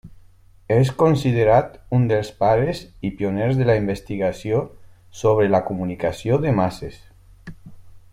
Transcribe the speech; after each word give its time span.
És 0.75 0.91
considerat 1.01 1.75
un 1.97 2.07
dels 2.11 2.31
pares 2.39 2.81
i 3.09 3.11
pioners 3.19 3.59
de 3.59 3.67
la 3.71 3.75
investigació 3.81 4.63
sobre 5.23 5.49
la 5.57 5.61
comunicació 5.69 6.41
de 6.47 6.55
masses. 6.63 6.99